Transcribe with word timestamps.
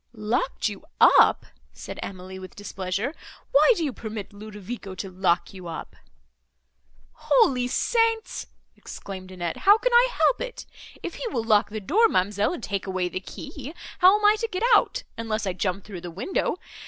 "Locked 0.13 0.67
you 0.67 0.83
up!" 0.99 1.45
said 1.73 1.99
Emily, 2.01 2.39
with 2.39 2.55
displeasure, 2.55 3.13
"Why 3.51 3.73
do 3.77 3.85
you 3.85 3.93
permit 3.93 4.33
Ludovico 4.33 4.95
to 4.95 5.11
lock 5.11 5.53
you 5.53 5.67
up?" 5.67 5.95
"Holy 7.11 7.67
Saints!" 7.67 8.47
exclaimed 8.75 9.29
Annette, 9.31 9.57
"how 9.57 9.77
can 9.77 9.93
I 9.93 10.09
help 10.17 10.41
it! 10.41 10.65
If 11.03 11.13
he 11.17 11.27
will 11.27 11.43
lock 11.43 11.69
the 11.69 11.79
door, 11.79 12.07
ma'amselle, 12.07 12.51
and 12.51 12.63
take 12.63 12.87
away 12.87 13.09
the 13.09 13.19
key, 13.19 13.75
how 13.99 14.17
am 14.17 14.25
I 14.25 14.37
to 14.37 14.47
get 14.47 14.63
out, 14.75 15.03
unless 15.19 15.45
I 15.45 15.53
jump 15.53 15.83
through 15.83 16.01
the 16.01 16.09
window? 16.09 16.57